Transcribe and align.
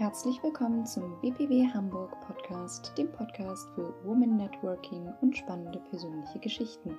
Herzlich 0.00 0.42
willkommen 0.42 0.86
zum 0.86 1.20
BPW 1.20 1.68
Hamburg 1.74 2.18
Podcast, 2.22 2.90
dem 2.96 3.12
Podcast 3.12 3.68
für 3.74 3.92
Women 4.02 4.38
Networking 4.38 5.12
und 5.20 5.36
spannende 5.36 5.78
persönliche 5.90 6.38
Geschichten. 6.38 6.96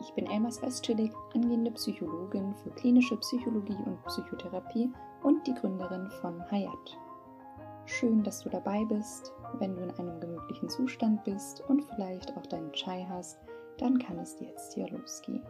Ich 0.00 0.10
bin 0.14 0.26
Elmas 0.26 0.62
Westschillig, 0.62 1.12
angehende 1.34 1.72
Psychologin 1.72 2.54
für 2.54 2.70
klinische 2.70 3.18
Psychologie 3.18 3.76
und 3.84 4.02
Psychotherapie 4.06 4.90
und 5.24 5.46
die 5.46 5.52
Gründerin 5.52 6.08
von 6.22 6.42
Hayat. 6.50 6.98
Schön, 7.84 8.22
dass 8.22 8.40
du 8.40 8.48
dabei 8.48 8.82
bist. 8.86 9.34
Wenn 9.58 9.74
du 9.74 9.82
in 9.82 9.90
einem 9.90 10.18
gemütlichen 10.18 10.70
Zustand 10.70 11.22
bist 11.24 11.60
und 11.68 11.84
vielleicht 11.84 12.34
auch 12.34 12.46
deinen 12.46 12.72
Chai 12.72 13.04
hast, 13.10 13.38
dann 13.76 13.98
kann 13.98 14.18
es 14.20 14.40
jetzt 14.40 14.72
hier 14.72 14.88
losgehen. 14.88 15.44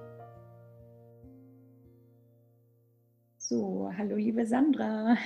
So, 3.38 3.88
hallo 3.96 4.16
liebe 4.16 4.44
Sandra. 4.44 5.16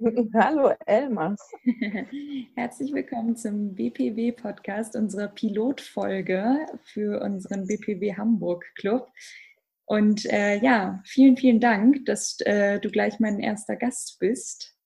Hallo 0.34 0.72
Elmas. 0.86 1.40
Herzlich 2.54 2.92
willkommen 2.92 3.34
zum 3.34 3.74
BPW-Podcast, 3.74 4.94
unserer 4.94 5.26
Pilotfolge 5.26 6.66
für 6.84 7.20
unseren 7.20 7.66
BPW 7.66 8.14
Hamburg 8.14 8.64
Club. 8.76 9.10
Und 9.86 10.24
äh, 10.26 10.58
ja, 10.58 11.02
vielen, 11.04 11.36
vielen 11.36 11.58
Dank, 11.58 12.06
dass 12.06 12.38
äh, 12.42 12.78
du 12.78 12.90
gleich 12.90 13.18
mein 13.18 13.40
erster 13.40 13.74
Gast 13.74 14.18
bist. 14.20 14.76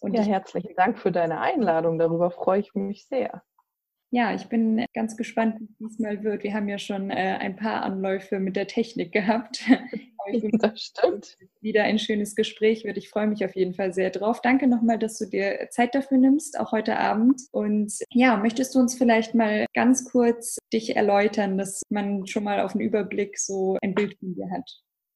Und 0.00 0.14
ja, 0.14 0.22
herzlichen 0.22 0.74
Dank 0.74 0.98
für 0.98 1.12
deine 1.12 1.40
Einladung. 1.40 1.98
Darüber 1.98 2.30
freue 2.30 2.60
ich 2.60 2.74
mich 2.74 3.06
sehr. 3.08 3.42
Ja, 4.10 4.34
ich 4.34 4.48
bin 4.48 4.86
ganz 4.94 5.18
gespannt, 5.18 5.60
wie 5.60 5.64
es 5.64 5.76
diesmal 5.76 6.24
wird. 6.24 6.44
Wir 6.44 6.54
haben 6.54 6.68
ja 6.68 6.78
schon 6.78 7.10
äh, 7.10 7.36
ein 7.38 7.56
paar 7.56 7.82
Anläufe 7.82 8.40
mit 8.40 8.56
der 8.56 8.66
Technik 8.66 9.12
gehabt. 9.12 9.64
das 10.60 10.80
stimmt. 10.80 11.36
Wieder 11.60 11.84
ein 11.84 11.98
schönes 11.98 12.34
Gespräch 12.34 12.84
wird. 12.84 12.96
Ich 12.96 13.10
freue 13.10 13.26
mich 13.26 13.44
auf 13.44 13.54
jeden 13.54 13.74
Fall 13.74 13.92
sehr 13.92 14.10
drauf. 14.10 14.40
Danke 14.40 14.66
nochmal, 14.66 14.98
dass 14.98 15.18
du 15.18 15.26
dir 15.26 15.68
Zeit 15.70 15.94
dafür 15.94 16.18
nimmst, 16.18 16.58
auch 16.58 16.72
heute 16.72 16.98
Abend. 16.98 17.42
Und 17.52 17.92
ja, 18.10 18.36
möchtest 18.36 18.74
du 18.74 18.78
uns 18.78 18.96
vielleicht 18.96 19.34
mal 19.34 19.66
ganz 19.74 20.10
kurz 20.10 20.58
dich 20.72 20.96
erläutern, 20.96 21.58
dass 21.58 21.82
man 21.90 22.26
schon 22.26 22.44
mal 22.44 22.60
auf 22.60 22.72
den 22.72 22.80
Überblick 22.80 23.38
so 23.38 23.76
ein 23.82 23.94
Bild 23.94 24.18
von 24.18 24.34
dir 24.34 24.50
hat? 24.50 24.68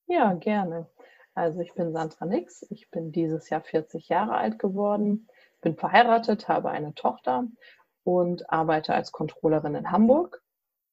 Ja, 0.07 0.35
gerne. 0.35 0.89
Also 1.35 1.61
ich 1.61 1.75
bin 1.75 1.93
Sandra 1.93 2.27
Nix. 2.27 2.65
Ich 2.71 2.91
bin 2.91 3.11
dieses 3.13 3.51
Jahr 3.51 3.63
40 3.63 4.09
Jahre 4.09 4.37
alt 4.37 4.59
geworden, 4.59 5.29
bin 5.61 5.77
verheiratet, 5.77 6.49
habe 6.49 6.71
eine 6.71 6.95
Tochter 6.95 7.49
und 8.05 8.51
arbeite 8.51 8.95
als 8.95 9.13
Controllerin 9.13 9.75
in 9.75 9.91
Hamburg. 9.91 10.43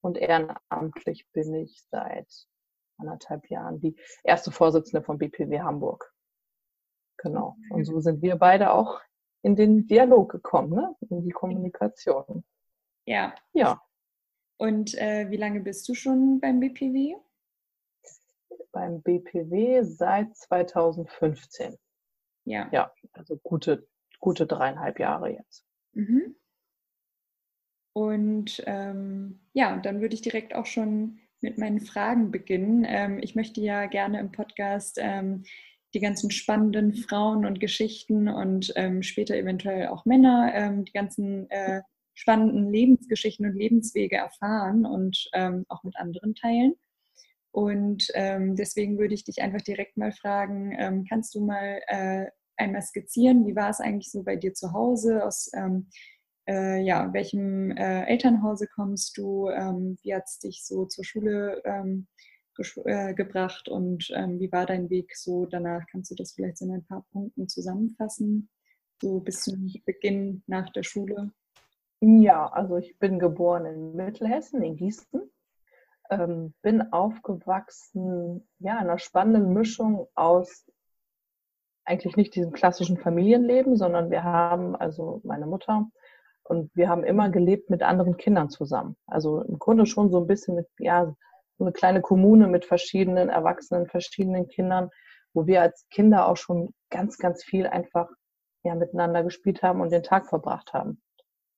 Und 0.01 0.17
ehrenamtlich 0.17 1.27
bin 1.31 1.53
ich 1.53 1.83
seit 1.91 2.47
anderthalb 3.01 3.49
Jahren 3.49 3.79
die 3.79 3.95
erste 4.23 4.51
Vorsitzende 4.51 5.03
von 5.03 5.17
BPW 5.17 5.61
Hamburg. 5.61 6.13
Genau. 7.17 7.55
Und 7.69 7.85
so 7.85 7.99
sind 7.99 8.21
wir 8.21 8.35
beide 8.37 8.71
auch 8.71 9.01
in 9.43 9.55
den 9.55 9.87
Dialog 9.87 10.31
gekommen, 10.31 10.73
ne? 10.73 10.95
in 11.09 11.23
die 11.23 11.31
Kommunikation. 11.31 12.43
Ja. 13.05 13.35
Ja. 13.53 13.81
Und 14.57 14.95
äh, 14.95 15.29
wie 15.29 15.37
lange 15.37 15.61
bist 15.61 15.87
du 15.89 15.93
schon 15.93 16.39
beim 16.39 16.59
BPW? 16.59 17.15
Beim 18.71 19.01
BPW 19.01 19.83
seit 19.83 20.35
2015. 20.35 21.77
Ja. 22.45 22.69
Ja, 22.71 22.93
also 23.13 23.37
gute, 23.43 23.87
gute 24.19 24.47
dreieinhalb 24.47 24.99
Jahre 24.99 25.31
jetzt. 25.31 25.65
Mhm. 25.93 26.35
Und 27.93 28.63
ähm, 28.65 29.41
ja, 29.53 29.77
dann 29.77 29.99
würde 29.99 30.15
ich 30.15 30.21
direkt 30.21 30.55
auch 30.55 30.65
schon 30.65 31.19
mit 31.41 31.57
meinen 31.57 31.81
Fragen 31.81 32.31
beginnen. 32.31 32.85
Ähm, 32.87 33.19
ich 33.21 33.35
möchte 33.35 33.61
ja 33.61 33.87
gerne 33.87 34.19
im 34.19 34.31
Podcast 34.31 34.97
ähm, 34.99 35.43
die 35.93 35.99
ganzen 35.99 36.31
spannenden 36.31 36.93
Frauen 36.93 37.45
und 37.45 37.59
Geschichten 37.59 38.29
und 38.29 38.71
ähm, 38.75 39.03
später 39.03 39.35
eventuell 39.35 39.87
auch 39.87 40.05
Männer, 40.05 40.51
ähm, 40.53 40.85
die 40.85 40.93
ganzen 40.93 41.49
äh, 41.49 41.81
spannenden 42.13 42.71
Lebensgeschichten 42.71 43.45
und 43.45 43.55
Lebenswege 43.55 44.17
erfahren 44.17 44.85
und 44.85 45.29
ähm, 45.33 45.65
auch 45.67 45.83
mit 45.83 45.97
anderen 45.97 46.35
teilen. 46.35 46.73
Und 47.51 48.07
ähm, 48.13 48.55
deswegen 48.55 48.97
würde 48.97 49.13
ich 49.13 49.25
dich 49.25 49.41
einfach 49.41 49.61
direkt 49.61 49.97
mal 49.97 50.13
fragen, 50.13 51.05
kannst 51.09 51.35
du 51.35 51.41
mal 51.43 51.81
äh, 51.87 52.27
einmal 52.55 52.81
skizzieren, 52.81 53.45
wie 53.45 53.57
war 53.57 53.69
es 53.69 53.81
eigentlich 53.81 54.09
so 54.09 54.23
bei 54.23 54.37
dir 54.37 54.53
zu 54.53 54.71
Hause? 54.71 55.25
Aus 55.25 55.51
äh, 56.51 56.81
ja, 56.81 57.13
welchem 57.13 57.71
äh, 57.71 58.03
Elternhause 58.07 58.67
kommst 58.67 59.17
du, 59.17 59.49
ähm, 59.49 59.97
wie 60.01 60.13
hat 60.13 60.25
es 60.25 60.39
dich 60.39 60.65
so 60.65 60.85
zur 60.85 61.05
Schule 61.05 61.61
ähm, 61.63 62.07
äh, 62.83 63.13
gebracht 63.13 63.69
und 63.69 64.11
ähm, 64.13 64.39
wie 64.39 64.51
war 64.51 64.65
dein 64.65 64.89
Weg 64.89 65.15
so 65.15 65.45
danach? 65.45 65.85
Kannst 65.89 66.11
du 66.11 66.15
das 66.15 66.33
vielleicht 66.33 66.57
so 66.57 66.65
in 66.65 66.73
ein 66.73 66.85
paar 66.85 67.05
Punkten 67.13 67.47
zusammenfassen, 67.47 68.49
so 69.01 69.19
bis 69.19 69.43
zum 69.43 69.71
Beginn 69.85 70.43
nach 70.47 70.69
der 70.73 70.83
Schule? 70.83 71.31
Ja, 72.01 72.47
also 72.47 72.77
ich 72.77 72.99
bin 72.99 73.17
geboren 73.17 73.65
in 73.65 73.95
Mittelhessen, 73.95 74.61
in 74.61 74.75
Gießen. 74.75 75.21
Ähm, 76.09 76.53
bin 76.61 76.91
aufgewachsen, 76.91 78.45
ja, 78.59 78.73
in 78.73 78.89
einer 78.89 78.99
spannenden 78.99 79.53
Mischung 79.53 80.07
aus 80.15 80.69
eigentlich 81.85 82.17
nicht 82.17 82.35
diesem 82.35 82.51
klassischen 82.51 82.97
Familienleben, 82.97 83.77
sondern 83.77 84.11
wir 84.11 84.23
haben, 84.23 84.75
also 84.75 85.21
meine 85.23 85.45
Mutter 85.45 85.89
und 86.51 86.69
wir 86.75 86.89
haben 86.89 87.05
immer 87.05 87.29
gelebt 87.29 87.69
mit 87.69 87.81
anderen 87.81 88.17
Kindern 88.17 88.49
zusammen. 88.49 88.97
Also 89.07 89.41
im 89.41 89.57
Grunde 89.57 89.85
schon 89.85 90.11
so 90.11 90.19
ein 90.19 90.27
bisschen 90.27 90.55
mit, 90.55 90.67
ja, 90.79 91.15
so 91.57 91.63
eine 91.63 91.71
kleine 91.71 92.01
Kommune 92.01 92.47
mit 92.47 92.65
verschiedenen 92.65 93.29
Erwachsenen, 93.29 93.87
verschiedenen 93.87 94.49
Kindern, 94.49 94.89
wo 95.33 95.47
wir 95.47 95.61
als 95.61 95.87
Kinder 95.91 96.27
auch 96.27 96.35
schon 96.35 96.73
ganz, 96.89 97.17
ganz 97.17 97.41
viel 97.41 97.67
einfach 97.67 98.09
ja, 98.63 98.75
miteinander 98.75 99.23
gespielt 99.23 99.63
haben 99.63 99.79
und 99.79 99.93
den 99.93 100.03
Tag 100.03 100.27
verbracht 100.27 100.73
haben. 100.73 101.01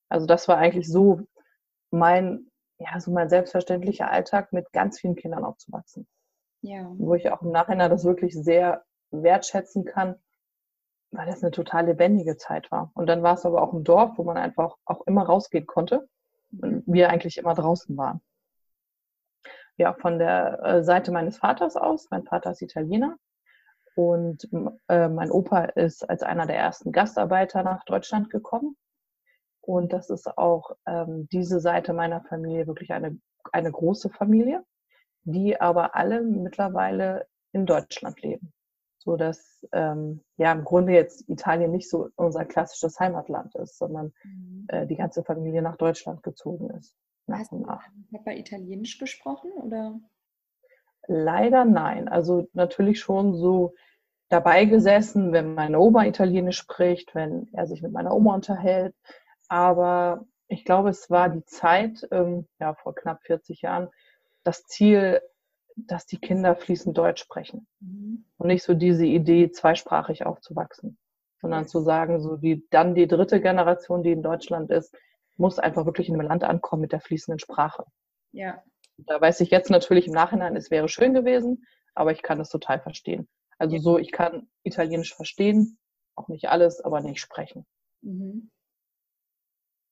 Also 0.09 0.27
das 0.27 0.47
war 0.47 0.59
eigentlich 0.59 0.87
so 0.87 1.21
mein, 1.89 2.51
ja, 2.77 2.99
so 2.99 3.09
mein 3.09 3.29
selbstverständlicher 3.29 4.11
Alltag, 4.11 4.53
mit 4.53 4.71
ganz 4.73 4.99
vielen 4.99 5.15
Kindern 5.15 5.43
aufzuwachsen. 5.43 6.07
Ja. 6.61 6.93
Wo 6.99 7.15
ich 7.15 7.31
auch 7.31 7.41
im 7.41 7.49
Nachhinein 7.49 7.89
das 7.89 8.05
wirklich 8.05 8.35
sehr 8.35 8.83
wertschätzen 9.09 9.85
kann, 9.85 10.17
weil 11.13 11.27
das 11.27 11.43
eine 11.43 11.51
total 11.51 11.85
lebendige 11.85 12.37
Zeit 12.37 12.71
war. 12.71 12.91
Und 12.95 13.07
dann 13.07 13.21
war 13.23 13.35
es 13.35 13.45
aber 13.45 13.61
auch 13.61 13.73
ein 13.73 13.83
Dorf, 13.83 14.17
wo 14.17 14.23
man 14.23 14.37
einfach 14.37 14.75
auch 14.85 15.05
immer 15.05 15.23
rausgehen 15.23 15.67
konnte 15.67 16.07
und 16.51 16.83
wir 16.87 17.09
eigentlich 17.09 17.37
immer 17.37 17.53
draußen 17.53 17.95
waren. 17.95 18.21
Ja, 19.77 19.93
von 19.93 20.19
der 20.19 20.59
äh, 20.63 20.83
Seite 20.83 21.11
meines 21.11 21.37
Vaters 21.37 21.75
aus, 21.75 22.07
mein 22.11 22.23
Vater 22.23 22.51
ist 22.51 22.61
Italiener 22.61 23.17
und 23.95 24.47
äh, 24.87 25.07
mein 25.07 25.31
Opa 25.31 25.65
ist 25.65 26.07
als 26.09 26.23
einer 26.23 26.47
der 26.47 26.57
ersten 26.57 26.91
Gastarbeiter 26.91 27.63
nach 27.63 27.83
Deutschland 27.85 28.29
gekommen. 28.29 28.75
Und 29.61 29.93
das 29.93 30.09
ist 30.09 30.37
auch 30.37 30.75
ähm, 30.85 31.27
diese 31.31 31.59
Seite 31.59 31.93
meiner 31.93 32.21
Familie 32.21 32.67
wirklich 32.67 32.91
eine, 32.91 33.19
eine 33.51 33.71
große 33.71 34.09
Familie, 34.09 34.63
die 35.23 35.59
aber 35.59 35.95
alle 35.95 36.21
mittlerweile 36.21 37.27
in 37.51 37.65
Deutschland 37.65 38.21
leben 38.21 38.51
so 39.03 39.15
dass 39.17 39.65
ähm, 39.71 40.21
ja 40.37 40.51
im 40.51 40.63
Grunde 40.63 40.93
jetzt 40.93 41.27
Italien 41.29 41.71
nicht 41.71 41.89
so 41.89 42.09
unser 42.15 42.45
klassisches 42.45 42.99
Heimatland 42.99 43.55
ist, 43.55 43.77
sondern 43.77 44.13
mhm. 44.23 44.65
äh, 44.69 44.87
die 44.87 44.95
ganze 44.95 45.23
Familie 45.23 45.61
nach 45.61 45.77
Deutschland 45.77 46.23
gezogen 46.23 46.69
ist. 46.71 46.95
Hast 47.31 47.53
nach. 47.53 47.83
Papa 48.11 48.31
Italienisch 48.31 48.97
gesprochen 48.99 49.51
oder? 49.53 49.99
Leider 51.07 51.65
nein. 51.65 52.07
Also 52.07 52.47
natürlich 52.53 52.99
schon 52.99 53.35
so 53.35 53.73
dabei 54.29 54.65
gesessen, 54.65 55.31
wenn 55.31 55.53
meine 55.53 55.79
Oma 55.79 56.05
Italienisch 56.05 56.57
spricht, 56.57 57.13
wenn 57.15 57.49
er 57.53 57.67
sich 57.67 57.81
mit 57.81 57.91
meiner 57.91 58.13
Oma 58.13 58.35
unterhält. 58.35 58.95
Aber 59.47 60.25
ich 60.47 60.65
glaube, 60.65 60.89
es 60.89 61.09
war 61.09 61.29
die 61.29 61.45
Zeit, 61.45 62.07
ähm, 62.11 62.47
ja, 62.59 62.73
vor 62.73 62.95
knapp 62.95 63.21
40 63.23 63.61
Jahren, 63.61 63.89
das 64.43 64.65
Ziel, 64.65 65.21
dass 65.75 66.05
die 66.05 66.19
Kinder 66.19 66.55
fließend 66.55 66.97
Deutsch 66.97 67.21
sprechen. 67.21 67.67
Mhm. 67.79 68.25
Und 68.37 68.47
nicht 68.47 68.63
so 68.63 68.73
diese 68.73 69.05
Idee, 69.05 69.51
zweisprachig 69.51 70.25
aufzuwachsen, 70.25 70.97
sondern 71.41 71.67
zu 71.67 71.81
sagen, 71.81 72.21
so 72.21 72.41
wie 72.41 72.65
dann 72.69 72.95
die 72.95 73.07
dritte 73.07 73.41
Generation, 73.41 74.03
die 74.03 74.11
in 74.11 74.23
Deutschland 74.23 74.71
ist, 74.71 74.95
muss 75.37 75.59
einfach 75.59 75.85
wirklich 75.85 76.09
in 76.09 76.15
einem 76.15 76.27
Land 76.27 76.43
ankommen 76.43 76.81
mit 76.81 76.91
der 76.91 77.01
fließenden 77.01 77.39
Sprache. 77.39 77.85
Ja. 78.31 78.63
Da 78.97 79.19
weiß 79.19 79.41
ich 79.41 79.49
jetzt 79.49 79.69
natürlich 79.69 80.07
im 80.07 80.13
Nachhinein, 80.13 80.55
es 80.55 80.69
wäre 80.69 80.87
schön 80.87 81.13
gewesen, 81.13 81.65
aber 81.95 82.11
ich 82.11 82.21
kann 82.21 82.39
es 82.39 82.49
total 82.49 82.79
verstehen. 82.79 83.27
Also 83.57 83.77
so, 83.77 83.97
ich 83.97 84.11
kann 84.11 84.47
Italienisch 84.63 85.15
verstehen, 85.15 85.77
auch 86.15 86.27
nicht 86.27 86.49
alles, 86.49 86.81
aber 86.81 87.01
nicht 87.01 87.19
sprechen. 87.19 87.65
Mhm. 88.01 88.51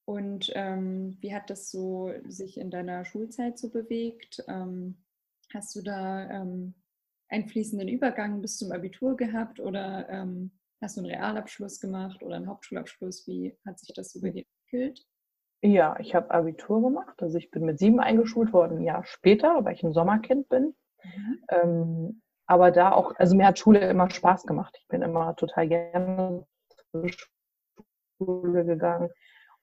Und 0.06 0.52
ähm, 0.56 1.18
wie 1.22 1.34
hat 1.34 1.50
das 1.50 1.72
so 1.72 2.12
sich 2.26 2.58
in 2.58 2.70
deiner 2.70 3.06
Schulzeit 3.06 3.58
so 3.58 3.70
bewegt? 3.70 4.44
Ähm, 4.48 4.98
Hast 5.54 5.76
du 5.76 5.82
da 5.82 6.30
ähm, 6.30 6.76
einen 7.30 7.48
fließenden 7.48 7.88
Übergang 7.88 8.42
bis 8.42 8.58
zum 8.58 8.72
Abitur 8.72 9.18
gehabt 9.18 9.60
oder 9.60 10.08
ähm, 10.10 10.52
hast 10.82 10.98
du 10.98 11.02
einen 11.02 11.12
Realabschluss 11.12 11.80
gemacht 11.80 12.24
oder 12.24 12.36
einen 12.36 12.48
Hauptschulabschluss? 12.48 13.28
Wie 13.28 13.58
hat 13.66 13.80
sich 13.80 13.94
das 13.94 14.12
so 14.12 14.22
bei 14.22 14.30
dir 14.30 14.46
entwickelt? 14.46 15.06
Ja, 15.64 15.96
ich 16.00 16.16
habe 16.16 16.32
Abitur 16.32 16.82
gemacht. 16.82 17.22
Also 17.22 17.38
ich 17.38 17.52
bin 17.52 17.66
mit 17.66 17.80
sieben 17.80 18.00
eingeschult 18.00 18.52
worden, 18.54 18.80
ein 18.80 18.84
Jahr 18.84 19.04
später, 19.06 19.64
weil 19.64 19.76
ich 19.76 19.84
ein 19.84 19.94
Sommerkind 19.94 20.50
bin. 20.50 20.74
Mhm. 21.04 21.44
Ähm, 21.50 22.22
aber 22.48 22.72
da 22.72 22.92
auch, 22.92 23.16
also 23.16 23.36
mir 23.36 23.48
hat 23.48 23.60
Schule 23.60 23.88
immer 23.90 24.10
Spaß 24.10 24.44
gemacht. 24.44 24.76
Ich 24.80 24.88
bin 24.88 25.02
immer 25.02 25.36
total 25.36 25.68
gerne 25.68 26.46
zur 26.92 27.10
Schule 28.18 28.66
gegangen 28.66 29.10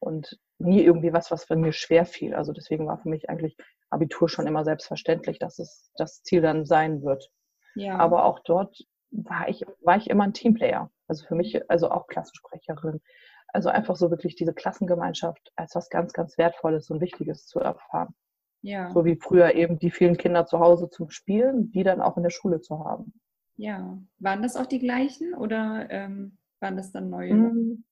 und 0.00 0.38
nie 0.58 0.82
irgendwie 0.82 1.12
was, 1.12 1.30
was 1.30 1.48
mir 1.50 1.72
schwer 1.72 2.04
fiel. 2.04 2.34
Also 2.34 2.52
deswegen 2.52 2.86
war 2.86 2.98
für 2.98 3.08
mich 3.08 3.28
eigentlich 3.28 3.56
Abitur 3.90 4.28
schon 4.28 4.46
immer 4.46 4.64
selbstverständlich, 4.64 5.38
dass 5.38 5.58
es 5.58 5.90
das 5.96 6.22
Ziel 6.22 6.40
dann 6.40 6.66
sein 6.66 7.02
wird. 7.02 7.30
Ja. 7.74 7.96
Aber 7.96 8.24
auch 8.24 8.40
dort 8.40 8.76
war 9.10 9.48
ich, 9.48 9.64
war 9.80 9.96
ich 9.96 10.10
immer 10.10 10.24
ein 10.24 10.34
Teamplayer. 10.34 10.90
Also 11.06 11.26
für 11.26 11.34
mich, 11.34 11.70
also 11.70 11.90
auch 11.90 12.06
Klassensprecherin. 12.06 13.00
Also 13.48 13.70
einfach 13.70 13.96
so 13.96 14.10
wirklich 14.10 14.34
diese 14.34 14.52
Klassengemeinschaft 14.52 15.52
als 15.56 15.74
was 15.74 15.88
ganz, 15.88 16.12
ganz 16.12 16.36
Wertvolles 16.36 16.90
und 16.90 17.00
Wichtiges 17.00 17.46
zu 17.46 17.60
erfahren. 17.60 18.14
Ja. 18.60 18.90
So 18.92 19.04
wie 19.04 19.16
früher 19.16 19.54
eben 19.54 19.78
die 19.78 19.90
vielen 19.90 20.16
Kinder 20.16 20.44
zu 20.44 20.58
Hause 20.58 20.90
zum 20.90 21.10
Spielen, 21.10 21.70
die 21.70 21.84
dann 21.84 22.02
auch 22.02 22.16
in 22.16 22.24
der 22.24 22.30
Schule 22.30 22.60
zu 22.60 22.84
haben. 22.84 23.14
Ja, 23.56 23.98
waren 24.18 24.42
das 24.42 24.56
auch 24.56 24.66
die 24.66 24.78
gleichen 24.78 25.34
oder 25.34 25.86
ähm, 25.90 26.38
waren 26.60 26.76
das 26.76 26.92
dann 26.92 27.08
neue? 27.08 27.34
Mm, 27.34 27.84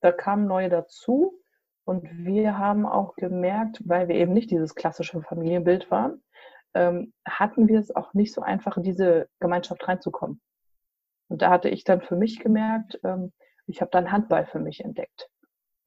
da 0.00 0.12
kamen 0.12 0.46
neue 0.46 0.68
dazu 0.68 1.41
und 1.84 2.04
wir 2.24 2.58
haben 2.58 2.86
auch 2.86 3.16
gemerkt, 3.16 3.82
weil 3.84 4.08
wir 4.08 4.16
eben 4.16 4.32
nicht 4.32 4.50
dieses 4.50 4.74
klassische 4.74 5.20
Familienbild 5.22 5.90
waren, 5.90 6.22
ähm, 6.74 7.12
hatten 7.26 7.68
wir 7.68 7.78
es 7.78 7.94
auch 7.94 8.14
nicht 8.14 8.32
so 8.32 8.40
einfach, 8.40 8.76
in 8.76 8.82
diese 8.82 9.28
Gemeinschaft 9.40 9.86
reinzukommen. 9.86 10.40
Und 11.28 11.42
da 11.42 11.50
hatte 11.50 11.68
ich 11.68 11.84
dann 11.84 12.00
für 12.00 12.16
mich 12.16 12.40
gemerkt, 12.40 13.00
ähm, 13.04 13.32
ich 13.66 13.80
habe 13.80 13.90
dann 13.90 14.12
Handball 14.12 14.46
für 14.46 14.58
mich 14.58 14.84
entdeckt 14.84 15.28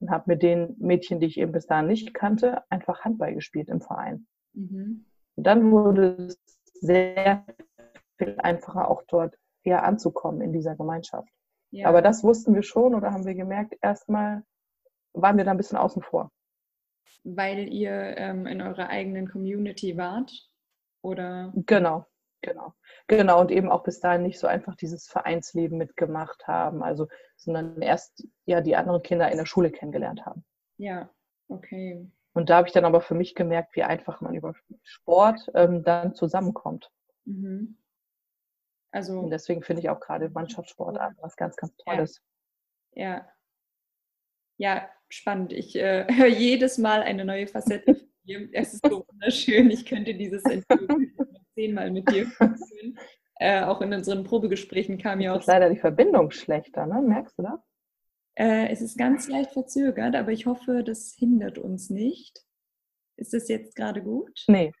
und 0.00 0.10
habe 0.10 0.24
mit 0.26 0.42
den 0.42 0.76
Mädchen, 0.78 1.20
die 1.20 1.26
ich 1.26 1.38
eben 1.38 1.52
bis 1.52 1.66
dahin 1.66 1.86
nicht 1.86 2.14
kannte, 2.14 2.62
einfach 2.70 3.04
Handball 3.04 3.34
gespielt 3.34 3.68
im 3.68 3.80
Verein. 3.80 4.26
Mhm. 4.54 5.06
Und 5.36 5.46
dann 5.46 5.70
wurde 5.70 6.16
es 6.26 6.38
sehr 6.80 7.44
viel 8.18 8.36
einfacher, 8.38 8.90
auch 8.90 9.02
dort 9.08 9.36
eher 9.62 9.84
anzukommen 9.84 10.40
in 10.40 10.52
dieser 10.52 10.76
Gemeinschaft. 10.76 11.28
Ja. 11.70 11.88
Aber 11.88 12.02
das 12.02 12.22
wussten 12.22 12.54
wir 12.54 12.62
schon 12.62 12.94
oder 12.94 13.12
haben 13.12 13.26
wir 13.26 13.34
gemerkt, 13.34 13.76
erstmal 13.82 14.42
waren 15.16 15.36
wir 15.36 15.44
da 15.44 15.50
ein 15.50 15.56
bisschen 15.56 15.78
außen 15.78 16.02
vor. 16.02 16.30
Weil 17.24 17.68
ihr 17.72 18.16
ähm, 18.16 18.46
in 18.46 18.62
eurer 18.62 18.88
eigenen 18.88 19.28
Community 19.28 19.96
wart? 19.96 20.32
Oder? 21.02 21.52
Genau, 21.54 22.06
genau. 22.40 22.74
Genau, 23.08 23.40
und 23.40 23.50
eben 23.50 23.70
auch 23.70 23.82
bis 23.82 24.00
dahin 24.00 24.22
nicht 24.22 24.38
so 24.38 24.46
einfach 24.46 24.76
dieses 24.76 25.06
Vereinsleben 25.06 25.78
mitgemacht 25.78 26.46
haben, 26.46 26.82
also, 26.82 27.08
sondern 27.36 27.80
erst 27.80 28.26
ja 28.44 28.60
die 28.60 28.76
anderen 28.76 29.02
Kinder 29.02 29.30
in 29.30 29.38
der 29.38 29.46
Schule 29.46 29.70
kennengelernt 29.70 30.24
haben. 30.26 30.44
Ja, 30.76 31.10
okay. 31.48 32.10
Und 32.34 32.50
da 32.50 32.56
habe 32.56 32.68
ich 32.68 32.74
dann 32.74 32.84
aber 32.84 33.00
für 33.00 33.14
mich 33.14 33.34
gemerkt, 33.34 33.74
wie 33.76 33.82
einfach 33.82 34.20
man 34.20 34.34
über 34.34 34.54
Sport 34.82 35.50
ähm, 35.54 35.82
dann 35.84 36.14
zusammenkommt. 36.14 36.90
Mhm. 37.24 37.78
Also, 38.90 39.20
und 39.20 39.30
deswegen 39.30 39.62
finde 39.62 39.82
ich 39.82 39.88
auch 39.88 40.00
gerade 40.00 40.28
Mannschaftssport 40.30 40.98
was 41.20 41.36
ganz, 41.36 41.56
ganz 41.56 41.76
Tolles. 41.76 42.22
Ja. 42.92 43.14
ja. 43.16 43.28
Ja, 44.58 44.88
spannend. 45.08 45.52
Ich 45.52 45.76
äh, 45.76 46.06
höre 46.12 46.28
jedes 46.28 46.78
Mal 46.78 47.02
eine 47.02 47.24
neue 47.24 47.46
Facette 47.46 47.94
von 47.94 48.08
dir. 48.24 48.48
Es 48.52 48.74
ist 48.74 48.86
so 48.86 49.04
wunderschön. 49.08 49.70
Ich 49.70 49.86
könnte 49.86 50.14
dieses 50.14 50.44
Interview 50.44 51.08
zehnmal 51.54 51.90
mit 51.90 52.10
dir 52.10 52.26
führen. 52.26 52.98
Äh, 53.38 53.62
auch 53.62 53.82
in 53.82 53.92
unseren 53.92 54.24
Probegesprächen 54.24 54.98
kam 54.98 55.20
ja 55.20 55.34
auch. 55.34 55.40
Ist 55.40 55.46
leider 55.46 55.68
die 55.68 55.78
Verbindung 55.78 56.30
schlechter, 56.30 56.86
ne? 56.86 57.02
Merkst 57.02 57.38
du 57.38 57.42
das? 57.42 57.60
Äh, 58.34 58.68
es 58.68 58.80
ist 58.82 58.98
ganz 58.98 59.28
leicht 59.28 59.52
verzögert, 59.52 60.14
aber 60.14 60.32
ich 60.32 60.46
hoffe, 60.46 60.82
das 60.84 61.14
hindert 61.18 61.58
uns 61.58 61.90
nicht. 61.90 62.44
Ist 63.16 63.32
das 63.32 63.48
jetzt 63.48 63.74
gerade 63.76 64.02
gut? 64.02 64.44
Nee. 64.46 64.72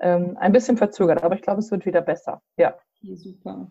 Ähm, 0.00 0.36
ein 0.38 0.52
bisschen 0.52 0.76
verzögert, 0.76 1.22
aber 1.22 1.34
ich 1.34 1.42
glaube, 1.42 1.60
es 1.60 1.70
wird 1.70 1.86
wieder 1.86 2.00
besser. 2.00 2.42
Ja. 2.56 2.78
Okay, 3.02 3.16
super. 3.16 3.70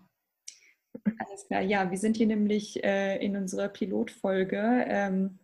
Alles 1.19 1.48
klar. 1.48 1.62
Ja, 1.62 1.89
wir 1.92 1.98
sind 1.98 2.18
hier 2.18 2.27
nämlich 2.27 2.83
äh, 2.83 3.24
in 3.24 3.36
unserer 3.36 3.69
Pilotfolge 3.69 4.86
ähm, 4.88 5.39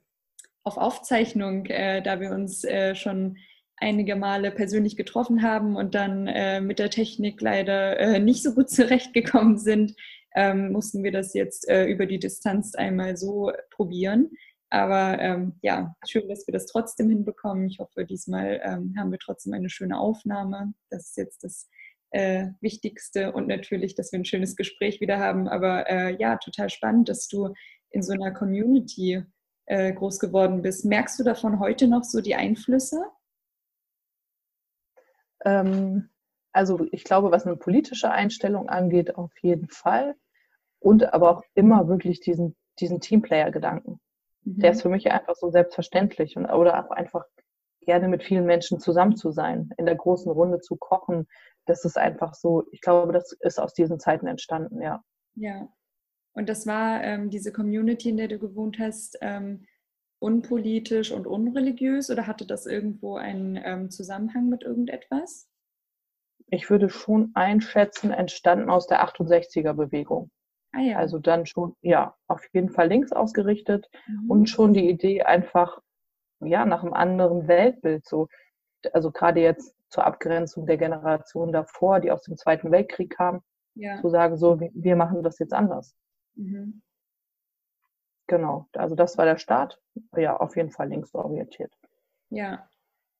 auf 0.63 0.77
Aufzeichnung, 0.77 1.65
äh, 1.67 2.01
da 2.01 2.19
wir 2.19 2.31
uns 2.31 2.63
äh, 2.63 2.95
schon 2.95 3.37
einige 3.77 4.15
Male 4.15 4.51
persönlich 4.51 4.97
getroffen 4.97 5.41
haben 5.41 5.75
und 5.75 5.95
dann 5.95 6.27
äh, 6.27 6.61
mit 6.61 6.79
der 6.79 6.89
Technik 6.89 7.41
leider 7.41 7.99
äh, 7.99 8.19
nicht 8.19 8.43
so 8.43 8.53
gut 8.53 8.69
zurechtgekommen 8.71 9.57
sind, 9.57 9.95
ähm, 10.35 10.71
mussten 10.71 11.03
wir 11.03 11.11
das 11.11 11.33
jetzt 11.33 11.67
äh, 11.69 11.85
über 11.85 12.05
die 12.05 12.19
Distanz 12.19 12.75
einmal 12.75 13.17
so 13.17 13.51
probieren. 13.69 14.31
Aber 14.69 15.17
ähm, 15.19 15.53
ja, 15.61 15.95
schön, 16.05 16.27
dass 16.27 16.45
wir 16.45 16.51
das 16.51 16.65
trotzdem 16.65 17.09
hinbekommen. 17.09 17.67
Ich 17.67 17.79
hoffe, 17.79 18.05
diesmal 18.05 18.59
ähm, 18.63 18.93
haben 18.97 19.11
wir 19.11 19.19
trotzdem 19.19 19.53
eine 19.53 19.69
schöne 19.69 19.97
Aufnahme. 19.97 20.73
Das 20.89 21.07
ist 21.09 21.17
jetzt 21.17 21.43
das 21.43 21.69
äh, 22.11 22.47
Wichtigste 22.61 23.31
und 23.31 23.47
natürlich, 23.47 23.95
dass 23.95 24.11
wir 24.11 24.19
ein 24.19 24.25
schönes 24.25 24.55
Gespräch 24.55 25.01
wieder 25.01 25.19
haben. 25.19 25.47
Aber 25.47 25.89
äh, 25.89 26.15
ja, 26.19 26.37
total 26.37 26.69
spannend, 26.69 27.09
dass 27.09 27.27
du 27.27 27.53
in 27.89 28.01
so 28.01 28.13
einer 28.13 28.31
Community 28.31 29.23
äh, 29.65 29.93
groß 29.93 30.19
geworden 30.19 30.61
bist. 30.61 30.85
Merkst 30.85 31.19
du 31.19 31.23
davon 31.23 31.59
heute 31.59 31.87
noch 31.87 32.03
so 32.03 32.21
die 32.21 32.35
Einflüsse? 32.35 33.03
Ähm, 35.45 36.09
also 36.53 36.87
ich 36.91 37.03
glaube, 37.03 37.31
was 37.31 37.45
eine 37.45 37.55
politische 37.55 38.11
Einstellung 38.11 38.69
angeht, 38.69 39.15
auf 39.15 39.31
jeden 39.41 39.69
Fall. 39.69 40.15
Und 40.79 41.13
aber 41.13 41.31
auch 41.31 41.43
immer 41.53 41.87
wirklich 41.87 42.19
diesen, 42.19 42.55
diesen 42.79 42.99
Teamplayer-Gedanken. 42.99 43.99
Mhm. 44.43 44.59
Der 44.59 44.71
ist 44.71 44.81
für 44.81 44.89
mich 44.89 45.11
einfach 45.11 45.35
so 45.35 45.49
selbstverständlich 45.49 46.37
und 46.37 46.45
oder 46.45 46.83
auch 46.85 46.91
einfach 46.91 47.25
gerne 47.87 48.09
mit 48.09 48.23
vielen 48.23 48.45
Menschen 48.45 48.79
zusammen 48.79 49.15
zu 49.15 49.31
sein, 49.31 49.71
in 49.77 49.85
der 49.85 49.95
großen 49.95 50.31
Runde 50.31 50.59
zu 50.59 50.75
kochen. 50.75 51.25
Das 51.65 51.85
ist 51.85 51.97
einfach 51.97 52.35
so, 52.35 52.65
ich 52.71 52.81
glaube, 52.81 53.13
das 53.13 53.31
ist 53.39 53.59
aus 53.59 53.73
diesen 53.73 53.99
Zeiten 53.99 54.27
entstanden, 54.27 54.81
ja. 54.81 55.01
Ja. 55.35 55.69
Und 56.33 56.49
das 56.49 56.67
war 56.67 57.03
ähm, 57.03 57.31
diese 57.31 57.51
Community, 57.51 58.09
in 58.09 58.17
der 58.17 58.27
du 58.27 58.37
gewohnt 58.37 58.77
hast, 58.77 59.17
ähm, 59.21 59.65
unpolitisch 60.19 61.11
und 61.11 61.27
unreligiös 61.27 62.09
oder 62.11 62.27
hatte 62.27 62.45
das 62.45 62.65
irgendwo 62.65 63.15
einen 63.15 63.59
ähm, 63.63 63.89
Zusammenhang 63.89 64.49
mit 64.49 64.63
irgendetwas? 64.63 65.47
Ich 66.49 66.69
würde 66.69 66.89
schon 66.89 67.31
einschätzen, 67.33 68.11
entstanden 68.11 68.69
aus 68.69 68.87
der 68.87 69.03
68er-Bewegung. 69.03 70.29
Ah, 70.73 70.81
ja. 70.81 70.97
Also 70.97 71.19
dann 71.19 71.45
schon, 71.45 71.75
ja, 71.81 72.15
auf 72.27 72.43
jeden 72.53 72.69
Fall 72.69 72.89
links 72.89 73.11
ausgerichtet 73.11 73.89
mhm. 74.07 74.29
und 74.29 74.49
schon 74.49 74.73
die 74.73 74.89
Idee 74.89 75.23
einfach, 75.23 75.81
ja, 76.39 76.65
nach 76.65 76.83
einem 76.83 76.93
anderen 76.93 77.47
Weltbild 77.47 78.05
so. 78.05 78.27
Also 78.93 79.11
gerade 79.11 79.41
jetzt 79.41 79.75
zur 79.89 80.05
Abgrenzung 80.05 80.65
der 80.65 80.77
Generation 80.77 81.51
davor, 81.51 81.99
die 81.99 82.11
aus 82.11 82.23
dem 82.23 82.37
Zweiten 82.37 82.71
Weltkrieg 82.71 83.15
kam, 83.15 83.41
ja. 83.75 83.99
zu 84.01 84.09
sagen, 84.09 84.37
so, 84.37 84.59
wir 84.59 84.95
machen 84.95 85.23
das 85.23 85.39
jetzt 85.39 85.53
anders. 85.53 85.95
Mhm. 86.35 86.81
Genau, 88.27 88.67
also 88.73 88.95
das 88.95 89.17
war 89.17 89.25
der 89.25 89.37
Start. 89.37 89.81
Ja, 90.15 90.37
auf 90.37 90.55
jeden 90.57 90.71
Fall 90.71 90.89
linksorientiert. 90.89 91.71
Ja, 92.29 92.69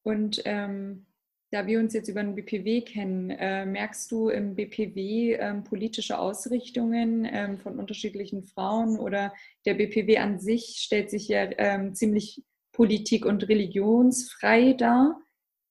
und 0.03 0.41
ähm, 0.45 1.05
da 1.51 1.65
wir 1.65 1.79
uns 1.79 1.93
jetzt 1.93 2.09
über 2.09 2.21
den 2.21 2.36
BPW 2.36 2.81
kennen, 2.81 3.29
äh, 3.29 3.65
merkst 3.65 4.12
du 4.12 4.27
im 4.27 4.55
BPW 4.55 5.36
ähm, 5.36 5.63
politische 5.63 6.19
Ausrichtungen 6.19 7.25
ähm, 7.25 7.57
von 7.57 7.79
unterschiedlichen 7.79 8.43
Frauen 8.43 9.00
oder 9.00 9.33
der 9.65 9.75
BPW 9.75 10.17
an 10.17 10.39
sich 10.39 10.79
stellt 10.79 11.09
sich 11.09 11.29
ja 11.29 11.47
ähm, 11.57 11.95
ziemlich 11.95 12.43
politik- 12.77 13.25
und 13.25 13.50
religionsfrei 13.50 14.74
dar? 14.74 15.19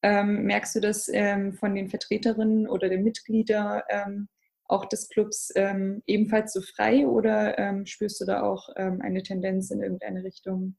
Ähm, 0.02 0.42
merkst 0.42 0.75
du 0.75 0.80
das 0.80 1.08
ähm, 1.12 1.54
von 1.54 1.75
den 1.75 1.88
Vertreterinnen 1.88 2.68
oder 2.68 2.88
den 2.88 3.04
Mitgliedern 3.04 3.82
ähm, 3.88 4.28
auch 4.64 4.84
des 4.86 5.08
Clubs 5.08 5.52
ähm, 5.54 6.02
ebenfalls 6.06 6.52
so 6.52 6.60
frei 6.60 7.06
oder 7.06 7.58
ähm, 7.58 7.86
spürst 7.86 8.20
du 8.20 8.25
da 8.25 8.42
auch 8.42 8.68
ähm, 8.76 9.00
eine 9.00 9.22
Tendenz 9.22 9.70
in 9.70 9.80
irgendeine 9.80 10.25
Richtung? 10.25 10.76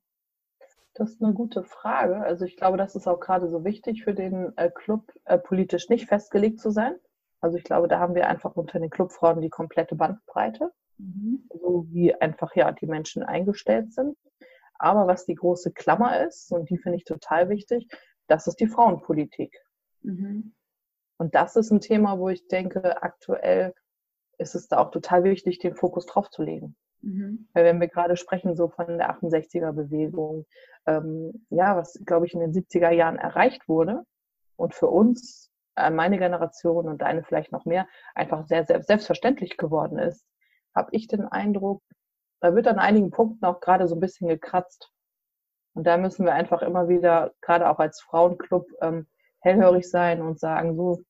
Das 0.93 1.11
ist 1.11 1.23
eine 1.23 1.33
gute 1.33 1.63
Frage. 1.63 2.17
Also 2.17 2.43
ich 2.43 2.57
glaube, 2.57 2.77
das 2.77 2.95
ist 2.95 3.07
auch 3.07 3.21
gerade 3.21 3.47
so 3.47 3.63
wichtig 3.63 4.03
für 4.03 4.13
den 4.13 4.51
äh, 4.57 4.69
Club, 4.69 5.13
äh, 5.25 5.37
politisch 5.37 5.87
nicht 5.87 6.07
festgelegt 6.07 6.59
zu 6.59 6.71
sein. 6.71 6.95
Also 7.39 7.57
ich 7.57 7.63
glaube, 7.63 7.87
da 7.87 7.99
haben 7.99 8.15
wir 8.15 8.27
einfach 8.27 8.55
unter 8.57 8.79
den 8.79 8.89
Clubfrauen 8.89 9.39
die 9.39 9.49
komplette 9.49 9.95
Bandbreite, 9.95 10.73
mhm. 10.97 11.47
so 11.53 11.85
wie 11.89 12.13
einfach 12.15 12.53
ja 12.55 12.71
die 12.73 12.87
Menschen 12.87 13.23
eingestellt 13.23 13.93
sind. 13.93 14.17
Aber 14.79 15.07
was 15.07 15.25
die 15.25 15.35
große 15.35 15.71
Klammer 15.71 16.25
ist, 16.25 16.51
und 16.51 16.69
die 16.69 16.77
finde 16.77 16.97
ich 16.97 17.05
total 17.05 17.49
wichtig, 17.49 17.87
das 18.27 18.47
ist 18.47 18.59
die 18.59 18.67
Frauenpolitik. 18.67 19.57
Mhm. 20.01 20.53
Und 21.17 21.35
das 21.35 21.55
ist 21.55 21.71
ein 21.71 21.81
Thema, 21.81 22.19
wo 22.19 22.29
ich 22.29 22.47
denke, 22.47 23.01
aktuell 23.01 23.73
ist 24.37 24.55
es 24.55 24.67
da 24.67 24.77
auch 24.77 24.91
total 24.91 25.23
wichtig, 25.23 25.59
den 25.59 25.75
Fokus 25.75 26.05
drauf 26.05 26.29
zu 26.29 26.43
legen. 26.43 26.75
Mhm. 27.01 27.47
Weil 27.53 27.65
wenn 27.65 27.79
wir 27.79 27.87
gerade 27.87 28.17
sprechen 28.17 28.55
so 28.55 28.69
von 28.69 28.97
der 28.97 29.11
68er-Bewegung, 29.11 30.45
ähm, 30.85 31.45
ja, 31.49 31.75
was, 31.75 31.99
glaube 32.05 32.25
ich, 32.25 32.33
in 32.33 32.39
den 32.39 32.53
70er 32.53 32.91
Jahren 32.91 33.17
erreicht 33.17 33.67
wurde 33.67 34.03
und 34.55 34.75
für 34.75 34.87
uns, 34.87 35.51
äh, 35.75 35.89
meine 35.89 36.17
Generation 36.17 36.87
und 36.87 37.01
deine 37.01 37.23
vielleicht 37.23 37.51
noch 37.51 37.65
mehr, 37.65 37.87
einfach 38.15 38.45
sehr, 38.47 38.65
sehr 38.65 38.83
selbstverständlich 38.83 39.57
geworden 39.57 39.97
ist, 39.97 40.25
habe 40.75 40.89
ich 40.91 41.07
den 41.07 41.25
Eindruck, 41.25 41.81
da 42.39 42.55
wird 42.55 42.67
an 42.67 42.79
einigen 42.79 43.11
Punkten 43.11 43.45
auch 43.45 43.59
gerade 43.59 43.87
so 43.87 43.95
ein 43.95 43.99
bisschen 43.99 44.27
gekratzt. 44.27 44.91
Und 45.73 45.85
da 45.85 45.97
müssen 45.97 46.25
wir 46.25 46.33
einfach 46.33 46.61
immer 46.61 46.89
wieder, 46.89 47.33
gerade 47.41 47.69
auch 47.69 47.79
als 47.79 48.01
Frauenclub, 48.01 48.67
ähm, 48.81 49.07
hellhörig 49.39 49.89
sein 49.89 50.21
und 50.21 50.39
sagen, 50.39 50.75
so, 50.75 51.01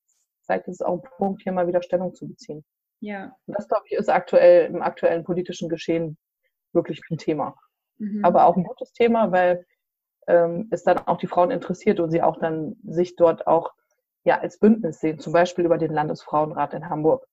vielleicht 0.45 0.67
ist 0.67 0.81
es 0.81 0.85
auch 0.85 0.95
ein 0.95 1.09
Punkt, 1.17 1.41
hier 1.43 1.51
mal 1.51 1.67
wieder 1.67 1.81
Stellung 1.81 2.13
zu 2.13 2.27
beziehen. 2.27 2.65
Ja. 2.99 3.35
Und 3.45 3.57
das, 3.57 3.67
glaube 3.67 3.83
ich, 3.87 3.93
ist 3.93 4.09
aktuell 4.09 4.67
im 4.67 4.81
aktuellen 4.81 5.23
politischen 5.23 5.69
Geschehen 5.69 6.17
wirklich 6.73 7.01
ein 7.09 7.17
Thema. 7.17 7.55
Mhm. 7.97 8.23
Aber 8.25 8.45
auch 8.45 8.55
ein 8.57 8.63
gutes 8.63 8.91
Thema, 8.93 9.31
weil 9.31 9.65
ähm, 10.27 10.67
es 10.71 10.83
dann 10.83 10.99
auch 10.99 11.17
die 11.17 11.27
Frauen 11.27 11.51
interessiert 11.51 11.99
und 11.99 12.11
sie 12.11 12.21
auch 12.21 12.37
dann 12.37 12.75
sich 12.83 13.15
dort 13.15 13.47
auch 13.47 13.73
ja 14.23 14.39
als 14.39 14.59
Bündnis 14.59 14.99
sehen, 14.99 15.19
zum 15.19 15.33
Beispiel 15.33 15.65
über 15.65 15.77
den 15.77 15.93
Landesfrauenrat 15.93 16.73
in 16.73 16.89
Hamburg, 16.89 17.25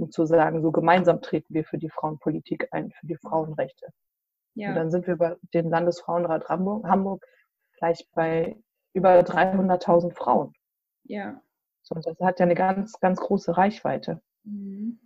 um 0.00 0.10
zu 0.10 0.26
sagen, 0.26 0.62
so 0.62 0.72
gemeinsam 0.72 1.20
treten 1.22 1.54
wir 1.54 1.64
für 1.64 1.78
die 1.78 1.90
Frauenpolitik 1.90 2.68
ein, 2.72 2.90
für 2.92 3.06
die 3.06 3.16
Frauenrechte. 3.16 3.88
Ja. 4.54 4.70
Und 4.70 4.74
dann 4.76 4.90
sind 4.90 5.06
wir 5.06 5.14
über 5.14 5.36
den 5.54 5.70
Landesfrauenrat 5.70 6.48
Hamburg, 6.48 6.86
Hamburg 6.86 7.24
gleich 7.78 8.06
bei 8.12 8.56
über 8.92 9.20
300.000 9.20 10.14
Frauen. 10.14 10.52
Ja. 11.04 11.40
So, 11.82 11.94
das 11.94 12.18
hat 12.20 12.38
ja 12.40 12.44
eine 12.44 12.54
ganz, 12.54 12.98
ganz 13.00 13.20
große 13.20 13.56
Reichweite. 13.56 14.20
Mhm. 14.44 15.00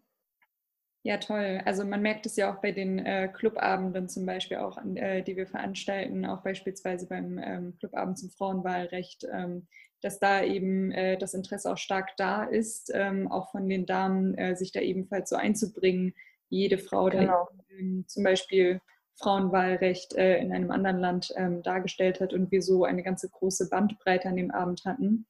Ja, 1.07 1.19
toll. 1.19 1.61
Also 1.67 1.85
man 1.85 2.01
merkt 2.01 2.25
es 2.25 2.37
ja 2.37 2.51
auch 2.51 2.63
bei 2.63 2.73
den 2.73 2.99
äh, 2.99 3.29
Clubabenden 3.29 4.09
zum 4.09 4.25
Beispiel 4.25 4.57
auch, 4.57 4.79
äh, 4.95 5.21
die 5.21 5.37
wir 5.37 5.47
veranstalten, 5.47 6.25
auch 6.25 6.43
beispielsweise 6.43 7.07
beim 7.07 7.39
ähm, 7.39 7.77
Clubabend 7.79 8.19
zum 8.19 8.31
Frauenwahlrecht, 8.31 9.27
ähm, 9.31 9.67
dass 10.01 10.19
da 10.19 10.43
eben 10.43 10.93
äh, 10.93 11.19
das 11.19 11.35
Interesse 11.35 11.71
auch 11.71 11.77
stark 11.77 12.17
da 12.17 12.45
ist, 12.45 12.91
ähm, 12.95 13.31
auch 13.31 13.51
von 13.51 13.69
den 13.69 13.85
Damen, 13.85 14.35
äh, 14.39 14.57
sich 14.57 14.73
da 14.73 14.81
ebenfalls 14.81 15.29
so 15.29 15.37
einzubringen. 15.37 16.15
Jede 16.49 16.79
Frau, 16.79 17.11
genau. 17.11 17.51
da 17.55 17.77
ähm, 17.79 18.07
zum 18.09 18.25
Beispiel 18.25 18.81
Frauenwahlrecht 19.17 20.15
äh, 20.15 20.39
in 20.39 20.55
einem 20.55 20.71
anderen 20.71 21.01
Land 21.01 21.35
ähm, 21.37 21.63
dargestellt 21.63 22.19
hat 22.21 22.33
und 22.33 22.51
wir 22.51 22.63
so 22.63 22.85
eine 22.85 23.03
ganze 23.03 23.29
große 23.29 23.69
Bandbreite 23.69 24.31
an 24.31 24.37
dem 24.37 24.51
Abend 24.51 24.87
hatten. 24.87 25.27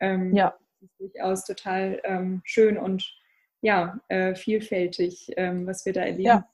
Ähm, 0.00 0.36
ja. 0.36 0.54
Das 0.82 0.90
ist 0.90 1.00
durchaus 1.00 1.44
total 1.46 2.42
schön 2.44 2.76
und 2.76 3.02
ja, 3.64 3.98
äh, 4.08 4.34
vielfältig, 4.34 5.32
ähm, 5.38 5.66
was 5.66 5.86
wir 5.86 5.94
da 5.94 6.02
erleben. 6.02 6.22
Ja. 6.22 6.50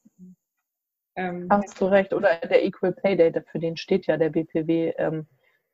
Ähm, 1.17 1.49
Hast 1.51 1.81
du 1.81 1.87
recht. 1.87 2.15
Oder 2.15 2.37
der 2.37 2.65
Equal 2.65 2.93
Pay 2.93 3.17
Day, 3.17 3.33
für 3.51 3.59
den 3.59 3.77
steht 3.77 4.07
ja 4.07 4.17
der 4.17 4.31
BPW 4.31 4.95
ähm, 4.97 5.27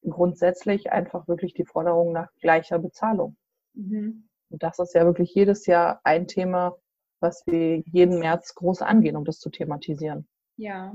grundsätzlich 0.02 0.92
einfach 0.92 1.28
wirklich 1.28 1.52
die 1.52 1.66
Forderung 1.66 2.12
nach 2.12 2.34
gleicher 2.40 2.78
Bezahlung. 2.78 3.36
Mhm. 3.74 4.28
Und 4.48 4.62
das 4.62 4.78
ist 4.78 4.94
ja 4.94 5.04
wirklich 5.04 5.34
jedes 5.34 5.66
Jahr 5.66 6.00
ein 6.04 6.26
Thema, 6.26 6.78
was 7.20 7.46
wir 7.46 7.82
jeden 7.84 8.18
März 8.18 8.54
groß 8.54 8.80
angehen, 8.80 9.16
um 9.16 9.26
das 9.26 9.38
zu 9.38 9.50
thematisieren. 9.50 10.26
Ja. 10.56 10.94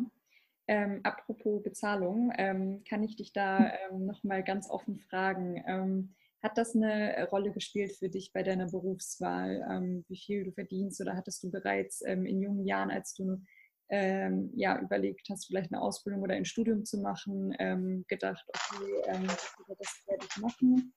Ähm, 0.67 1.01
apropos 1.03 1.61
Bezahlung, 1.61 2.33
ähm, 2.35 2.83
kann 2.89 3.03
ich 3.03 3.15
dich 3.15 3.31
da 3.31 3.71
ähm, 3.91 4.05
nochmal 4.07 4.43
ganz 4.43 4.71
offen 4.71 4.97
fragen. 4.97 5.63
Ähm, 5.67 6.15
hat 6.41 6.57
das 6.57 6.75
eine 6.75 7.27
Rolle 7.31 7.51
gespielt 7.51 7.95
für 7.97 8.09
dich 8.09 8.31
bei 8.33 8.43
deiner 8.43 8.67
Berufswahl, 8.67 9.65
ähm, 9.69 10.05
wie 10.07 10.17
viel 10.17 10.45
du 10.45 10.51
verdienst? 10.51 10.99
Oder 11.01 11.15
hattest 11.15 11.43
du 11.43 11.51
bereits 11.51 12.01
ähm, 12.05 12.25
in 12.25 12.41
jungen 12.41 12.65
Jahren, 12.65 12.89
als 12.89 13.13
du 13.13 13.41
ähm, 13.89 14.51
ja, 14.55 14.79
überlegt 14.79 15.27
hast, 15.29 15.45
vielleicht 15.45 15.71
eine 15.71 15.81
Ausbildung 15.81 16.21
oder 16.21 16.33
ein 16.33 16.45
Studium 16.45 16.85
zu 16.85 16.99
machen, 16.99 17.53
ähm, 17.59 18.05
gedacht, 18.07 18.43
okay, 18.47 19.01
ähm, 19.07 19.27
das 19.27 20.03
werde 20.07 20.25
ich 20.25 20.37
machen, 20.37 20.93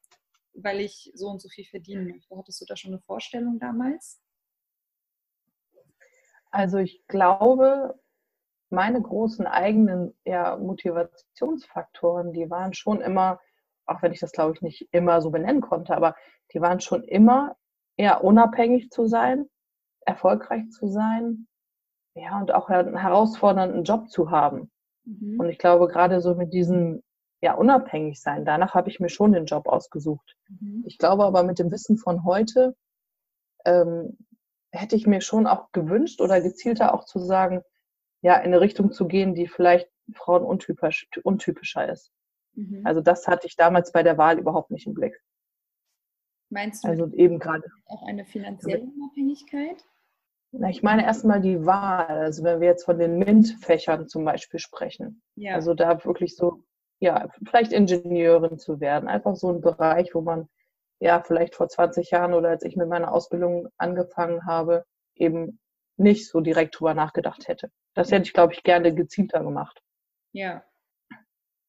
weil 0.55 0.81
ich 0.81 1.11
so 1.15 1.29
und 1.29 1.43
so 1.43 1.49
viel 1.49 1.65
verdienen 1.65 2.07
möchte? 2.07 2.37
Hattest 2.37 2.61
du 2.61 2.65
da 2.67 2.77
schon 2.77 2.93
eine 2.93 3.01
Vorstellung 3.01 3.59
damals? 3.59 4.23
Also 6.51 6.79
ich 6.79 7.05
glaube, 7.09 8.01
meine 8.71 9.03
großen 9.03 9.47
eigenen 9.47 10.15
ja, 10.25 10.57
Motivationsfaktoren, 10.57 12.33
die 12.33 12.49
waren 12.49 12.73
schon 12.75 13.01
immer 13.01 13.41
auch 13.87 14.03
wenn 14.03 14.13
ich 14.13 14.21
das, 14.21 14.33
glaube 14.33 14.55
ich, 14.55 14.63
nicht 14.63 14.89
immer 14.93 15.21
so 15.21 15.31
benennen 15.31 15.61
konnte, 15.61 15.97
aber 15.97 16.17
die 16.53 16.61
waren 16.61 16.81
schon 16.81 17.05
immer 17.05 17.57
eher 17.97 18.25
unabhängig 18.25 18.91
zu 18.91 19.07
sein, 19.07 19.47
erfolgreich 20.01 20.69
zu 20.71 20.89
sein, 20.89 21.47
ja, 22.15 22.39
und 22.39 22.53
auch 22.53 22.69
einen 22.69 22.97
herausfordernden 22.97 23.85
Job 23.85 24.09
zu 24.09 24.31
haben. 24.31 24.71
Mhm. 25.05 25.41
Und 25.41 25.49
ich 25.49 25.59
glaube, 25.59 25.89
gerade 25.89 26.21
so 26.21 26.35
mit 26.35 26.53
diesem, 26.53 27.03
ja, 27.41 27.55
unabhängig 27.55 28.21
sein, 28.21 28.45
danach 28.45 28.75
habe 28.75 28.89
ich 28.89 29.01
mir 29.01 29.09
schon 29.09 29.33
den 29.33 29.47
Job 29.47 29.67
ausgesucht. 29.67 30.37
Mhm. 30.49 30.85
Ich 30.87 30.99
glaube 30.99 31.25
aber 31.25 31.43
mit 31.43 31.59
dem 31.59 31.71
Wissen 31.71 31.97
von 31.97 32.25
heute, 32.25 32.75
ähm, 33.65 34.17
hätte 34.73 34.97
ich 34.97 35.07
mir 35.07 35.21
schon 35.21 35.47
auch 35.47 35.73
gewünscht 35.73 36.21
oder 36.21 36.41
gezielter 36.41 36.95
auch 36.95 37.05
zu 37.05 37.19
sagen, 37.19 37.63
ja, 38.23 38.37
in 38.37 38.47
eine 38.47 38.61
Richtung 38.61 38.93
zu 38.93 39.07
gehen, 39.07 39.35
die 39.35 39.47
vielleicht 39.47 39.89
Frauen 40.15 40.43
untypisch, 40.43 41.09
untypischer 41.23 41.91
ist. 41.91 42.11
Mhm. 42.55 42.83
Also 42.85 43.01
das 43.01 43.27
hatte 43.27 43.47
ich 43.47 43.57
damals 43.57 43.93
bei 43.93 44.03
der 44.03 44.19
Wahl 44.19 44.39
überhaupt 44.39 44.71
nicht 44.71 44.87
im 44.87 44.95
Blick. 44.95 45.21
Meinst 46.51 46.85
du 46.85 46.89
also 46.89 47.11
eben 47.13 47.39
gerade 47.39 47.65
auch 47.87 48.07
eine 48.07 48.25
finanzielle 48.25 48.83
Unabhängigkeit? 48.83 49.85
Na, 50.53 50.69
ich 50.69 50.83
meine 50.83 51.05
erstmal 51.05 51.41
die 51.41 51.67
Wahl. 51.67 52.07
Also 52.07 52.45
wenn 52.45 52.61
wir 52.61 52.69
jetzt 52.69 52.85
von 52.85 52.99
den 52.99 53.19
MINT-Fächern 53.19 54.09
zum 54.09 54.25
Beispiel 54.25 54.61
sprechen. 54.61 55.23
Ja. 55.35 55.55
Also 55.55 55.75
da 55.75 56.05
wirklich 56.05 56.37
so, 56.37 56.63
ja, 57.01 57.29
vielleicht 57.45 57.73
Ingenieurin 57.73 58.59
zu 58.59 58.79
werden. 58.81 59.09
Einfach 59.09 59.35
so 59.35 59.51
ein 59.51 59.61
Bereich, 59.61 60.15
wo 60.15 60.21
man 60.21 60.49
ja 61.01 61.21
vielleicht 61.23 61.57
vor 61.57 61.69
20 61.69 62.11
Jahren 62.11 62.35
oder 62.35 62.51
als 62.51 62.65
ich 62.65 62.77
mit 62.77 62.89
meiner 62.89 63.13
Ausbildung 63.13 63.69
angefangen 63.77 64.47
habe, 64.47 64.85
eben 65.17 65.59
nicht 65.97 66.29
so 66.29 66.41
direkt 66.41 66.79
drüber 66.79 66.95
nachgedacht 66.95 67.49
hätte. 67.49 67.71
Das 67.95 68.13
hätte 68.13 68.25
ich, 68.25 68.33
glaube 68.33 68.53
ich, 68.53 68.63
gerne 68.63 68.95
gezielter 68.95 69.43
gemacht. 69.43 69.83
Ja, 70.33 70.65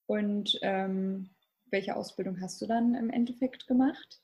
und 0.07 0.57
ähm, 0.61 1.29
welche 1.71 1.95
Ausbildung 1.95 2.39
hast 2.41 2.61
du 2.61 2.67
dann 2.67 2.95
im 2.95 3.09
Endeffekt 3.09 3.67
gemacht? 3.67 4.21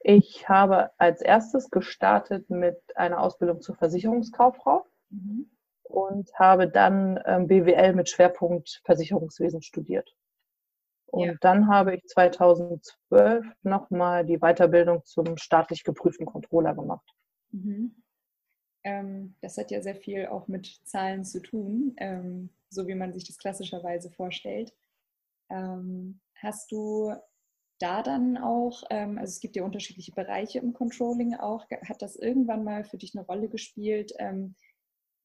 Ich 0.00 0.48
habe 0.48 0.90
als 0.98 1.20
erstes 1.20 1.70
gestartet 1.70 2.48
mit 2.48 2.78
einer 2.96 3.20
Ausbildung 3.20 3.60
zur 3.60 3.76
Versicherungskauffrau 3.76 4.86
mhm. 5.10 5.50
und 5.82 6.32
habe 6.38 6.68
dann 6.68 7.20
ähm, 7.26 7.46
BWL 7.46 7.94
mit 7.94 8.08
Schwerpunkt 8.08 8.80
Versicherungswesen 8.84 9.60
studiert. 9.62 10.14
Und 11.06 11.26
ja. 11.26 11.34
dann 11.40 11.66
habe 11.68 11.96
ich 11.96 12.04
2012 12.06 13.44
nochmal 13.62 14.24
die 14.24 14.38
Weiterbildung 14.38 15.04
zum 15.04 15.36
staatlich 15.36 15.84
geprüften 15.84 16.24
Controller 16.24 16.74
gemacht. 16.74 17.06
Mhm. 17.50 17.99
Ähm, 18.84 19.34
das 19.40 19.56
hat 19.58 19.70
ja 19.70 19.82
sehr 19.82 19.96
viel 19.96 20.26
auch 20.26 20.48
mit 20.48 20.80
Zahlen 20.84 21.24
zu 21.24 21.40
tun. 21.40 21.94
Ähm, 21.98 22.50
so 22.70 22.86
wie 22.86 22.94
man 22.94 23.12
sich 23.12 23.24
das 23.24 23.38
klassischerweise 23.38 24.10
vorstellt. 24.10 24.72
Ähm, 25.50 26.20
hast 26.36 26.70
du 26.72 27.12
da 27.80 28.02
dann 28.02 28.38
auch, 28.38 28.84
ähm, 28.90 29.18
also 29.18 29.30
es 29.30 29.40
gibt 29.40 29.56
ja 29.56 29.64
unterschiedliche 29.64 30.12
Bereiche 30.12 30.60
im 30.60 30.72
Controlling 30.72 31.34
auch, 31.34 31.66
hat 31.70 32.02
das 32.02 32.16
irgendwann 32.16 32.64
mal 32.64 32.84
für 32.84 32.98
dich 32.98 33.14
eine 33.14 33.26
Rolle 33.26 33.48
gespielt, 33.48 34.12
ähm, 34.18 34.54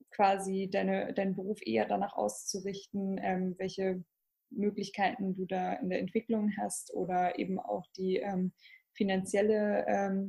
quasi 0.10 0.70
deine, 0.72 1.14
deinen 1.14 1.36
Beruf 1.36 1.60
eher 1.66 1.86
danach 1.86 2.16
auszurichten, 2.16 3.20
ähm, 3.22 3.56
welche 3.58 4.04
Möglichkeiten 4.50 5.36
du 5.36 5.46
da 5.46 5.74
in 5.74 5.90
der 5.90 6.00
Entwicklung 6.00 6.52
hast 6.58 6.94
oder 6.94 7.38
eben 7.38 7.60
auch 7.60 7.86
die 7.98 8.24
finanzielle 8.94 10.24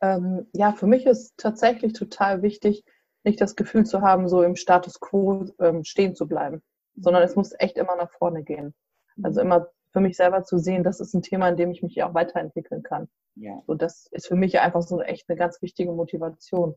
ähm, 0.00 0.46
ja, 0.52 0.72
für 0.72 0.86
mich 0.86 1.06
ist 1.06 1.36
tatsächlich 1.36 1.92
total 1.92 2.42
wichtig, 2.42 2.84
nicht 3.24 3.40
das 3.40 3.56
Gefühl 3.56 3.84
zu 3.84 4.00
haben, 4.00 4.28
so 4.28 4.42
im 4.42 4.56
Status 4.56 5.00
quo 5.00 5.46
ähm, 5.60 5.84
stehen 5.84 6.14
zu 6.14 6.26
bleiben, 6.26 6.62
sondern 6.96 7.22
es 7.22 7.36
muss 7.36 7.54
echt 7.58 7.76
immer 7.76 7.96
nach 7.96 8.10
vorne 8.12 8.42
gehen. 8.42 8.74
Also 9.22 9.40
immer 9.42 9.68
für 9.92 10.00
mich 10.00 10.16
selber 10.16 10.44
zu 10.44 10.58
sehen, 10.58 10.84
das 10.84 11.00
ist 11.00 11.14
ein 11.14 11.22
Thema, 11.22 11.48
in 11.48 11.56
dem 11.56 11.70
ich 11.70 11.82
mich 11.82 12.02
auch 12.02 12.14
weiterentwickeln 12.14 12.82
kann. 12.82 13.08
Ja. 13.34 13.62
So, 13.66 13.74
das 13.74 14.06
ist 14.12 14.28
für 14.28 14.36
mich 14.36 14.60
einfach 14.60 14.82
so 14.82 15.00
echt 15.02 15.28
eine 15.28 15.36
ganz 15.36 15.60
wichtige 15.62 15.92
Motivation. 15.92 16.74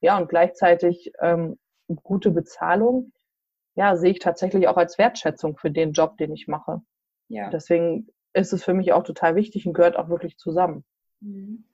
Ja, 0.00 0.18
und 0.18 0.28
gleichzeitig 0.28 1.12
ähm, 1.20 1.58
gute 2.02 2.30
Bezahlung, 2.30 3.12
ja, 3.74 3.96
sehe 3.96 4.12
ich 4.12 4.18
tatsächlich 4.18 4.68
auch 4.68 4.76
als 4.76 4.98
Wertschätzung 4.98 5.56
für 5.56 5.70
den 5.70 5.92
Job, 5.92 6.16
den 6.16 6.32
ich 6.32 6.48
mache. 6.48 6.82
Ja. 7.28 7.50
Deswegen 7.50 8.08
ist 8.32 8.52
es 8.52 8.64
für 8.64 8.74
mich 8.74 8.92
auch 8.92 9.02
total 9.02 9.36
wichtig 9.36 9.66
und 9.66 9.74
gehört 9.74 9.96
auch 9.96 10.08
wirklich 10.08 10.36
zusammen. 10.38 10.84
Mhm. 11.20 11.64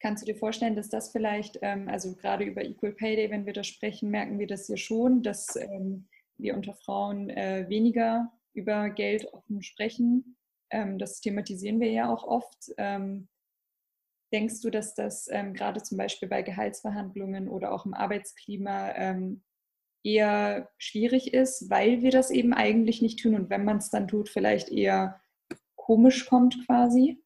Kannst 0.00 0.22
du 0.22 0.32
dir 0.32 0.38
vorstellen, 0.38 0.76
dass 0.76 0.88
das 0.88 1.12
vielleicht, 1.12 1.58
ähm, 1.62 1.88
also 1.88 2.14
gerade 2.14 2.44
über 2.44 2.64
Equal 2.64 2.92
Pay 2.92 3.16
Day, 3.16 3.30
wenn 3.30 3.46
wir 3.46 3.52
das 3.52 3.66
sprechen, 3.66 4.10
merken 4.10 4.38
wir 4.38 4.46
das 4.46 4.66
hier 4.66 4.76
schon, 4.76 5.22
dass 5.22 5.56
ähm, 5.56 6.08
wir 6.36 6.54
unter 6.54 6.74
Frauen 6.74 7.30
äh, 7.30 7.66
weniger 7.68 8.32
über 8.52 8.90
Geld 8.90 9.32
offen 9.32 9.62
sprechen. 9.62 10.36
Ähm, 10.70 10.98
das 10.98 11.20
thematisieren 11.20 11.80
wir 11.80 11.90
ja 11.90 12.12
auch 12.12 12.24
oft. 12.24 12.72
denkst 14.32 14.60
du, 14.62 14.70
dass 14.70 14.94
das 14.94 15.26
gerade 15.26 15.80
zum 15.82 15.96
Beispiel 15.96 16.28
bei 16.28 16.42
Gehaltsverhandlungen 16.42 17.48
oder 17.48 17.72
auch 17.72 17.86
im 17.86 17.94
Arbeitsklima 17.94 19.30
eher 20.04 20.70
schwierig 20.76 21.32
ist, 21.32 21.70
weil 21.70 22.02
wir 22.02 22.10
das 22.10 22.30
eben 22.30 22.52
eigentlich 22.52 23.00
nicht 23.00 23.20
tun 23.20 23.34
und 23.34 23.50
wenn 23.50 23.64
man 23.64 23.78
es 23.78 23.90
dann 23.90 24.08
tut, 24.08 24.28
vielleicht 24.28 24.70
eher 24.70 25.20
komisch 25.76 26.26
kommt 26.26 26.66
quasi? 26.66 27.23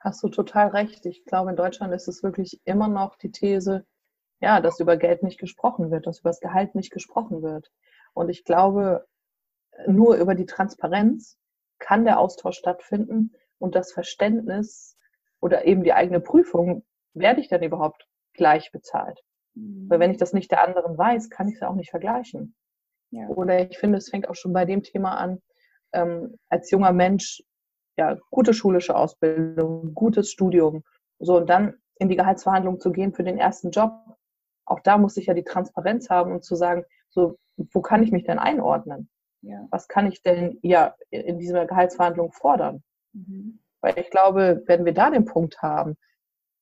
Hast 0.00 0.22
du 0.22 0.28
total 0.28 0.68
recht. 0.68 1.04
Ich 1.06 1.24
glaube, 1.24 1.50
in 1.50 1.56
Deutschland 1.56 1.92
ist 1.92 2.08
es 2.08 2.22
wirklich 2.22 2.60
immer 2.64 2.88
noch 2.88 3.16
die 3.16 3.32
These, 3.32 3.84
ja, 4.40 4.60
dass 4.60 4.80
über 4.80 4.96
Geld 4.96 5.22
nicht 5.22 5.40
gesprochen 5.40 5.90
wird, 5.90 6.06
dass 6.06 6.20
über 6.20 6.30
das 6.30 6.40
Gehalt 6.40 6.74
nicht 6.74 6.92
gesprochen 6.92 7.42
wird. 7.42 7.70
Und 8.14 8.28
ich 8.28 8.44
glaube, 8.44 9.06
nur 9.86 10.16
über 10.16 10.34
die 10.34 10.46
Transparenz 10.46 11.36
kann 11.78 12.04
der 12.04 12.18
Austausch 12.18 12.58
stattfinden 12.58 13.32
und 13.58 13.74
das 13.74 13.92
Verständnis 13.92 14.96
oder 15.40 15.64
eben 15.66 15.82
die 15.84 15.92
eigene 15.92 16.20
Prüfung, 16.20 16.84
werde 17.14 17.40
ich 17.40 17.48
denn 17.48 17.62
überhaupt 17.62 18.06
gleich 18.32 18.70
bezahlt? 18.72 19.20
Mhm. 19.54 19.88
Weil 19.88 20.00
wenn 20.00 20.10
ich 20.10 20.18
das 20.18 20.32
nicht 20.32 20.50
der 20.50 20.64
anderen 20.64 20.96
weiß, 20.96 21.30
kann 21.30 21.48
ich 21.48 21.54
es 21.54 21.60
ja 21.60 21.68
auch 21.68 21.74
nicht 21.74 21.90
vergleichen. 21.90 22.54
Ja. 23.10 23.28
Oder 23.28 23.70
ich 23.70 23.78
finde, 23.78 23.98
es 23.98 24.10
fängt 24.10 24.28
auch 24.28 24.34
schon 24.34 24.52
bei 24.52 24.64
dem 24.64 24.82
Thema 24.82 25.16
an, 25.16 25.40
ähm, 25.92 26.36
als 26.48 26.70
junger 26.70 26.92
Mensch, 26.92 27.42
ja, 27.98 28.16
gute 28.30 28.54
schulische 28.54 28.96
Ausbildung, 28.96 29.92
gutes 29.92 30.30
Studium, 30.30 30.84
so 31.18 31.36
und 31.36 31.50
dann 31.50 31.74
in 31.98 32.08
die 32.08 32.16
Gehaltsverhandlung 32.16 32.78
zu 32.78 32.92
gehen 32.92 33.12
für 33.12 33.24
den 33.24 33.38
ersten 33.38 33.70
Job. 33.70 33.92
Auch 34.64 34.80
da 34.80 34.98
muss 34.98 35.16
ich 35.16 35.26
ja 35.26 35.34
die 35.34 35.44
Transparenz 35.44 36.08
haben 36.08 36.32
und 36.32 36.44
zu 36.44 36.54
sagen, 36.54 36.84
so, 37.10 37.38
wo 37.72 37.82
kann 37.82 38.02
ich 38.02 38.12
mich 38.12 38.24
denn 38.24 38.38
einordnen? 38.38 39.10
Ja. 39.42 39.66
Was 39.70 39.88
kann 39.88 40.06
ich 40.06 40.22
denn 40.22 40.58
ja 40.62 40.94
in 41.10 41.38
dieser 41.38 41.66
Gehaltsverhandlung 41.66 42.32
fordern? 42.32 42.82
Mhm. 43.12 43.58
Weil 43.80 43.98
ich 43.98 44.10
glaube, 44.10 44.62
wenn 44.66 44.84
wir 44.84 44.94
da 44.94 45.10
den 45.10 45.24
Punkt 45.24 45.60
haben, 45.60 45.96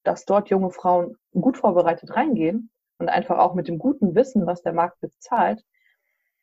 dass 0.04 0.24
dort 0.24 0.48
junge 0.48 0.70
Frauen 0.70 1.16
gut 1.32 1.58
vorbereitet 1.58 2.16
reingehen 2.16 2.70
und 2.98 3.08
einfach 3.08 3.38
auch 3.38 3.54
mit 3.54 3.68
dem 3.68 3.78
guten 3.78 4.14
Wissen, 4.14 4.46
was 4.46 4.62
der 4.62 4.72
Markt 4.72 5.00
bezahlt, 5.00 5.62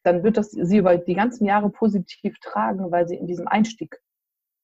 dann 0.04 0.24
wird 0.24 0.38
das 0.38 0.52
sie 0.52 0.78
über 0.78 0.98
die 0.98 1.16
ganzen 1.16 1.46
Jahre 1.46 1.70
positiv 1.70 2.38
tragen, 2.40 2.92
weil 2.92 3.08
sie 3.08 3.16
in 3.16 3.26
diesem 3.26 3.48
Einstieg 3.48 4.03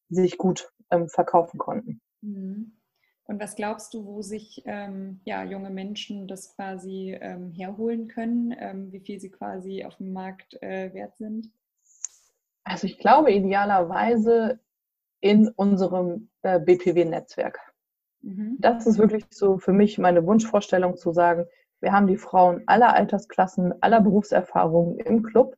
sich 0.09 0.37
gut 0.37 0.71
ähm, 0.91 1.07
verkaufen 1.07 1.57
konnten. 1.57 2.01
Mhm. 2.21 2.73
Und 3.25 3.39
was 3.39 3.55
glaubst 3.55 3.93
du, 3.93 4.05
wo 4.05 4.23
sich 4.23 4.63
ähm, 4.65 5.21
ja, 5.23 5.43
junge 5.43 5.69
Menschen 5.69 6.27
das 6.27 6.55
quasi 6.55 7.15
ähm, 7.21 7.51
herholen 7.51 8.07
können, 8.07 8.55
ähm, 8.57 8.91
wie 8.91 9.01
viel 9.01 9.19
sie 9.19 9.29
quasi 9.29 9.85
auf 9.85 9.97
dem 9.97 10.13
Markt 10.13 10.59
äh, 10.63 10.91
wert 10.95 11.15
sind? 11.17 11.51
Also 12.63 12.87
ich 12.87 12.97
glaube 12.97 13.31
idealerweise 13.31 14.59
in 15.21 15.47
unserem 15.49 16.29
äh, 16.41 16.59
BPW-Netzwerk. 16.59 17.59
Mhm. 18.21 18.57
Das 18.59 18.87
ist 18.87 18.97
wirklich 18.97 19.25
so 19.29 19.59
für 19.59 19.73
mich 19.73 19.99
meine 19.99 20.25
Wunschvorstellung 20.25 20.97
zu 20.97 21.11
sagen, 21.11 21.45
wir 21.81 21.91
haben 21.93 22.07
die 22.07 22.17
Frauen 22.17 22.63
aller 22.65 22.95
Altersklassen, 22.95 23.79
aller 23.81 24.01
Berufserfahrungen 24.01 24.97
im 24.99 25.21
Club 25.21 25.55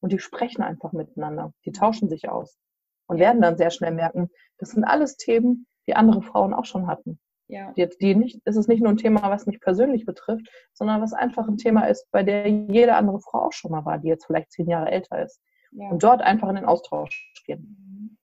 und 0.00 0.12
die 0.12 0.18
sprechen 0.18 0.62
einfach 0.62 0.92
miteinander. 0.92 1.52
Die 1.64 1.72
tauschen 1.72 2.08
sich 2.08 2.28
aus 2.28 2.58
und 3.08 3.18
werden 3.18 3.42
dann 3.42 3.56
sehr 3.56 3.70
schnell 3.70 3.92
merken, 3.92 4.30
das 4.58 4.70
sind 4.70 4.84
alles 4.84 5.16
Themen, 5.16 5.66
die 5.88 5.96
andere 5.96 6.22
Frauen 6.22 6.54
auch 6.54 6.64
schon 6.64 6.86
hatten. 6.86 7.18
Ja. 7.48 7.72
Die, 7.72 7.88
die 8.00 8.14
nicht, 8.14 8.40
es 8.44 8.56
ist 8.56 8.68
nicht 8.68 8.82
nur 8.82 8.90
ein 8.92 8.98
Thema, 8.98 9.22
was 9.30 9.46
mich 9.46 9.60
persönlich 9.60 10.04
betrifft, 10.04 10.46
sondern 10.74 11.00
was 11.00 11.14
einfach 11.14 11.48
ein 11.48 11.56
Thema 11.56 11.86
ist, 11.86 12.06
bei 12.10 12.22
der 12.22 12.46
jede 12.46 12.94
andere 12.94 13.20
Frau 13.20 13.46
auch 13.46 13.52
schon 13.52 13.70
mal 13.70 13.84
war, 13.86 13.98
die 13.98 14.08
jetzt 14.08 14.26
vielleicht 14.26 14.52
zehn 14.52 14.68
Jahre 14.68 14.90
älter 14.90 15.24
ist. 15.24 15.40
Ja. 15.72 15.88
Und 15.88 16.02
dort 16.02 16.20
einfach 16.20 16.48
in 16.50 16.56
den 16.56 16.66
Austausch 16.66 17.32
gehen. 17.46 17.76
Mhm. 17.80 18.18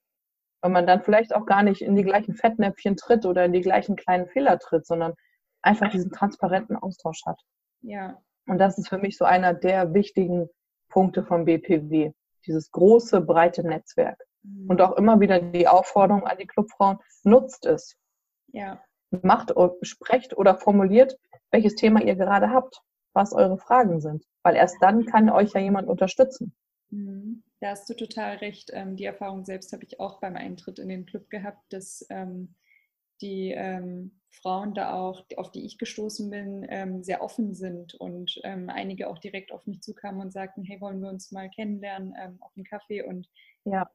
Und 0.61 0.71
man 0.71 0.87
dann 0.87 1.01
vielleicht 1.01 1.35
auch 1.35 1.45
gar 1.45 1.63
nicht 1.63 1.81
in 1.81 1.95
die 1.95 2.03
gleichen 2.03 2.35
Fettnäpfchen 2.35 2.95
tritt 2.97 3.25
oder 3.25 3.45
in 3.45 3.53
die 3.53 3.61
gleichen 3.61 3.95
kleinen 3.95 4.27
Fehler 4.27 4.59
tritt, 4.59 4.85
sondern 4.85 5.13
einfach 5.61 5.89
diesen 5.89 6.11
transparenten 6.11 6.75
Austausch 6.75 7.23
hat. 7.25 7.41
Ja. 7.81 8.19
Und 8.47 8.59
das 8.59 8.77
ist 8.77 8.89
für 8.89 8.99
mich 8.99 9.17
so 9.17 9.25
einer 9.25 9.53
der 9.53 9.93
wichtigen 9.93 10.49
Punkte 10.89 11.23
vom 11.23 11.45
BPW. 11.45 12.11
Dieses 12.45 12.71
große, 12.71 13.21
breite 13.21 13.67
Netzwerk. 13.67 14.19
Und 14.67 14.81
auch 14.81 14.93
immer 14.93 15.19
wieder 15.19 15.39
die 15.39 15.67
Aufforderung 15.67 16.25
an 16.25 16.37
die 16.37 16.47
Clubfrauen, 16.47 16.97
nutzt 17.23 17.65
es. 17.65 17.95
Ja. 18.47 18.81
Macht, 19.21 19.53
sprecht 19.81 20.37
oder 20.37 20.55
formuliert, 20.55 21.17
welches 21.51 21.75
Thema 21.75 22.01
ihr 22.01 22.15
gerade 22.15 22.49
habt, 22.49 22.81
was 23.13 23.33
eure 23.33 23.57
Fragen 23.57 24.01
sind. 24.01 24.25
Weil 24.43 24.55
erst 24.55 24.77
dann 24.81 25.05
kann 25.05 25.29
euch 25.29 25.53
ja 25.53 25.61
jemand 25.61 25.87
unterstützen. 25.87 26.55
Mhm. 26.89 27.43
Da 27.61 27.69
hast 27.69 27.89
du 27.89 27.93
total 27.93 28.37
recht. 28.37 28.71
Ähm, 28.73 28.95
die 28.95 29.05
Erfahrung 29.05 29.45
selbst 29.45 29.71
habe 29.73 29.83
ich 29.83 29.99
auch 29.99 30.19
beim 30.19 30.35
Eintritt 30.35 30.79
in 30.79 30.89
den 30.89 31.05
Club 31.05 31.29
gehabt, 31.29 31.61
dass 31.69 32.05
ähm, 32.09 32.55
die 33.21 33.51
ähm, 33.51 34.19
Frauen 34.29 34.73
da 34.73 34.93
auch, 34.93 35.23
auf 35.37 35.51
die 35.51 35.65
ich 35.65 35.77
gestoßen 35.77 36.29
bin, 36.29 36.65
ähm, 36.69 37.03
sehr 37.03 37.21
offen 37.21 37.53
sind 37.53 37.93
und 37.95 38.39
ähm, 38.43 38.69
einige 38.69 39.07
auch 39.09 39.17
direkt 39.17 39.53
auf 39.53 39.65
mich 39.65 39.81
zukamen 39.81 40.21
und 40.21 40.33
sagten, 40.33 40.63
hey, 40.63 40.81
wollen 40.81 41.01
wir 41.01 41.09
uns 41.09 41.31
mal 41.31 41.49
kennenlernen 41.49 42.13
auf 42.41 42.51
einen 42.55 42.65
Kaffee 42.65 43.01
und 43.01 43.29
ja. 43.63 43.89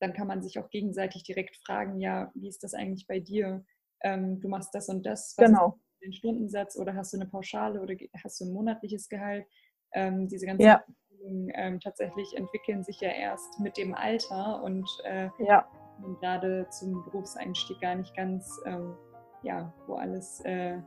Dann 0.00 0.12
kann 0.12 0.26
man 0.26 0.42
sich 0.42 0.58
auch 0.58 0.70
gegenseitig 0.70 1.24
direkt 1.24 1.56
fragen, 1.64 2.00
ja, 2.00 2.30
wie 2.34 2.48
ist 2.48 2.62
das 2.62 2.74
eigentlich 2.74 3.06
bei 3.06 3.20
dir? 3.20 3.64
Ähm, 4.02 4.40
du 4.40 4.48
machst 4.48 4.74
das 4.74 4.88
und 4.88 5.04
das, 5.04 5.34
was 5.38 5.46
genau. 5.46 5.68
ist 5.68 6.02
den 6.02 6.12
Stundensatz 6.12 6.76
oder 6.76 6.94
hast 6.94 7.12
du 7.12 7.18
eine 7.18 7.28
Pauschale 7.28 7.80
oder 7.80 7.94
hast 8.22 8.40
du 8.40 8.44
ein 8.44 8.52
monatliches 8.52 9.08
Gehalt? 9.08 9.46
Ähm, 9.92 10.28
diese 10.28 10.46
ganzen 10.46 10.62
ja. 10.62 11.78
tatsächlich 11.82 12.36
entwickeln 12.36 12.84
sich 12.84 13.00
ja 13.00 13.10
erst 13.10 13.58
mit 13.60 13.76
dem 13.76 13.94
Alter 13.94 14.62
und 14.62 14.86
äh, 15.04 15.30
ja 15.38 15.66
gerade 16.20 16.66
zum 16.70 17.04
Berufseinstieg 17.04 17.80
gar 17.80 17.94
nicht 17.94 18.14
ganz, 18.14 18.60
ähm, 18.66 18.94
ja, 19.42 19.72
wo 19.86 19.94
alles 19.94 20.40
äh, 20.44 20.78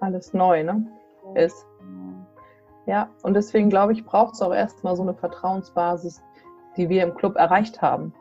alles 0.00 0.32
neu 0.32 0.64
ne? 0.64 0.86
Ist. 1.34 1.66
Genau. 1.78 2.26
Ja, 2.86 3.08
und 3.22 3.34
deswegen 3.34 3.70
glaube 3.70 3.92
ich, 3.92 4.04
braucht 4.04 4.34
es 4.34 4.42
auch 4.42 4.52
erstmal 4.52 4.96
so 4.96 5.02
eine 5.02 5.14
Vertrauensbasis, 5.14 6.20
die 6.76 6.88
wir 6.88 7.04
im 7.04 7.14
Club 7.14 7.36
erreicht 7.36 7.80
haben. 7.80 8.12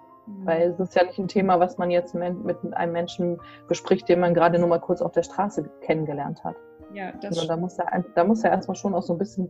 Weil 0.44 0.72
es 0.72 0.80
ist 0.80 0.96
ja 0.96 1.04
nicht 1.04 1.20
ein 1.20 1.28
Thema, 1.28 1.60
was 1.60 1.78
man 1.78 1.92
jetzt 1.92 2.16
mit 2.16 2.58
einem 2.74 2.92
Menschen 2.92 3.40
bespricht, 3.68 4.10
den 4.10 4.20
man 4.20 4.34
gerade 4.34 4.60
nur 4.60 4.68
mal 4.68 4.80
kurz 4.80 5.02
auf 5.02 5.12
der 5.12 5.24
Straße 5.24 5.70
kennengelernt 5.82 6.44
hat. 6.44 6.56
Ja, 6.94 7.12
das 7.14 7.36
Sondern 7.36 7.58
da 7.58 7.62
muss 7.62 7.78
ja, 7.78 7.86
da 8.16 8.24
muss 8.24 8.44
ja 8.44 8.50
erstmal 8.50 8.76
schon 8.76 8.94
auch 8.94 9.04
so 9.04 9.14
ein 9.14 9.20
bisschen, 9.20 9.50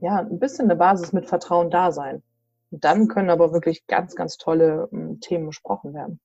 ja, 0.00 0.18
ein 0.18 0.38
bisschen 0.38 0.66
eine 0.66 0.76
Basis 0.76 1.12
mit 1.12 1.26
Vertrauen 1.26 1.70
da 1.70 1.90
sein. 1.90 2.22
Und 2.70 2.84
dann 2.84 3.08
können 3.08 3.30
aber 3.30 3.52
wirklich 3.52 3.86
ganz, 3.86 4.14
ganz 4.14 4.36
tolle 4.36 4.88
ähm, 4.92 5.20
Themen 5.20 5.46
besprochen 5.46 5.94
werden. 5.94 6.20